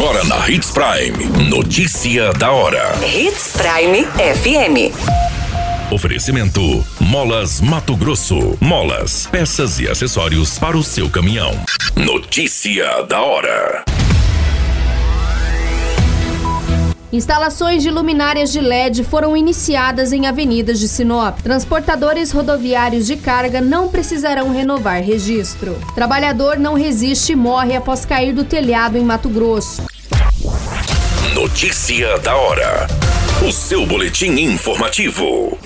[0.00, 1.50] Agora na Hits Prime.
[1.50, 2.98] Notícia da hora.
[3.04, 4.96] Hits Prime FM.
[5.92, 8.56] Oferecimento: Molas Mato Grosso.
[8.62, 11.52] Molas, peças e acessórios para o seu caminhão.
[11.94, 13.84] Notícia da hora.
[17.12, 21.40] Instalações de luminárias de LED foram iniciadas em avenidas de Sinop.
[21.42, 25.76] Transportadores rodoviários de carga não precisarão renovar registro.
[25.92, 29.89] Trabalhador não resiste e morre após cair do telhado em Mato Grosso.
[31.40, 32.86] Notícia da hora.
[33.42, 35.58] O seu boletim informativo.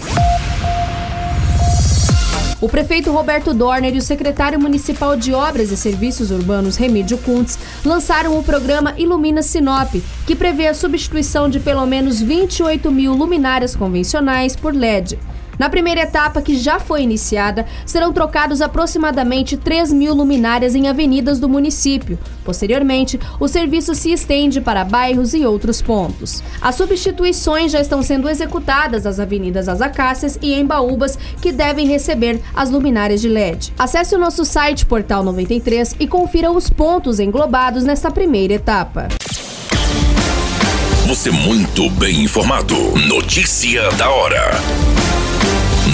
[2.60, 7.58] O prefeito Roberto Dorner e o secretário municipal de Obras e Serviços Urbanos Remídio Kuntz
[7.84, 13.74] lançaram o programa Ilumina Sinop, que prevê a substituição de pelo menos 28 mil luminárias
[13.74, 15.18] convencionais por LED.
[15.58, 21.38] Na primeira etapa, que já foi iniciada, serão trocados aproximadamente 3 mil luminárias em avenidas
[21.38, 22.18] do município.
[22.44, 26.42] Posteriormente, o serviço se estende para bairros e outros pontos.
[26.60, 32.40] As substituições já estão sendo executadas nas avenidas As Acácias e Embaúbas, que devem receber
[32.54, 33.72] as luminárias de LED.
[33.78, 39.08] Acesse o nosso site Portal 93 e confira os pontos englobados nesta primeira etapa.
[41.06, 42.74] Você muito bem informado.
[43.06, 44.93] Notícia da hora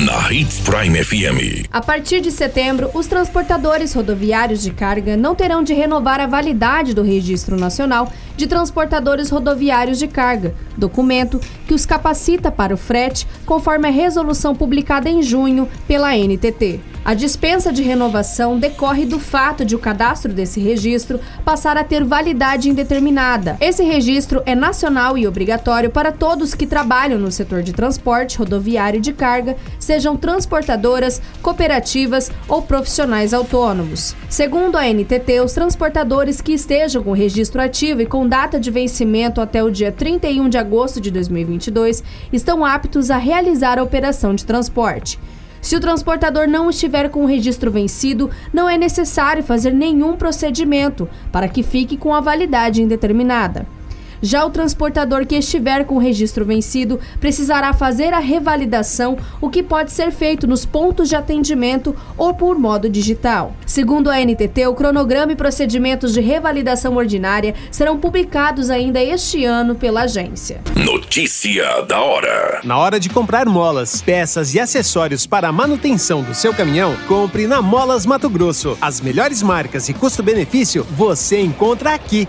[0.01, 1.69] na Hits Prime FM.
[1.71, 6.95] A partir de setembro, os transportadores rodoviários de carga não terão de renovar a validade
[6.95, 13.27] do Registro Nacional de Transportadores Rodoviários de Carga, documento que os capacita para o frete,
[13.45, 16.81] conforme a resolução publicada em junho pela NTT.
[17.03, 22.05] A dispensa de renovação decorre do fato de o cadastro desse registro passar a ter
[22.05, 23.57] validade indeterminada.
[23.59, 29.01] Esse registro é nacional e obrigatório para todos que trabalham no setor de transporte rodoviário
[29.01, 34.15] de carga, sejam transportadoras, cooperativas ou profissionais autônomos.
[34.29, 39.41] Segundo a NTT, os transportadores que estejam com registro ativo e com data de vencimento
[39.41, 44.45] até o dia 31 de agosto de 2022 estão aptos a realizar a operação de
[44.45, 45.19] transporte.
[45.61, 51.09] Se o transportador não estiver com o registro vencido, não é necessário fazer nenhum procedimento
[51.31, 53.67] para que fique com a validade indeterminada.
[54.23, 59.63] Já o transportador que estiver com o registro vencido precisará fazer a revalidação, o que
[59.63, 63.55] pode ser feito nos pontos de atendimento ou por modo digital.
[63.67, 69.75] Segundo a NTT, o cronograma e procedimentos de revalidação ordinária serão publicados ainda este ano
[69.75, 70.61] pela agência.
[70.77, 72.61] Notícia da hora.
[72.65, 77.47] Na hora de comprar molas, peças e acessórios para a manutenção do seu caminhão, compre
[77.47, 78.77] na Molas Mato Grosso.
[78.81, 82.29] As melhores marcas e custo-benefício você encontra aqui.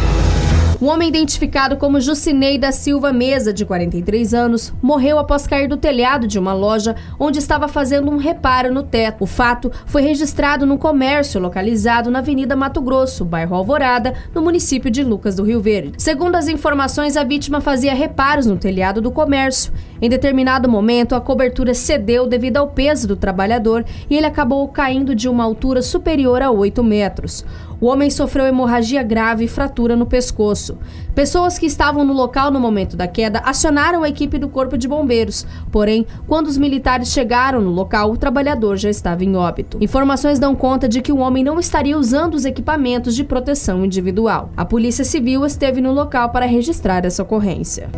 [0.81, 5.77] Um homem identificado como Jucinei da Silva Mesa, de 43 anos, morreu após cair do
[5.77, 9.23] telhado de uma loja onde estava fazendo um reparo no teto.
[9.23, 14.89] O fato foi registrado no comércio localizado na Avenida Mato Grosso, bairro Alvorada, no município
[14.89, 15.93] de Lucas do Rio Verde.
[15.99, 19.71] Segundo as informações, a vítima fazia reparos no telhado do comércio.
[20.01, 25.13] Em determinado momento, a cobertura cedeu devido ao peso do trabalhador e ele acabou caindo
[25.13, 27.45] de uma altura superior a 8 metros.
[27.81, 30.70] O homem sofreu hemorragia grave e fratura no pescoço.
[31.13, 34.87] Pessoas que estavam no local no momento da queda acionaram a equipe do Corpo de
[34.87, 35.45] Bombeiros.
[35.71, 39.77] Porém, quando os militares chegaram no local, o trabalhador já estava em óbito.
[39.81, 44.49] Informações dão conta de que o homem não estaria usando os equipamentos de proteção individual.
[44.55, 47.89] A Polícia Civil esteve no local para registrar essa ocorrência.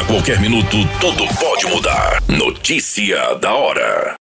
[0.00, 2.22] A qualquer minuto, tudo pode mudar.
[2.28, 4.16] Notícia da hora.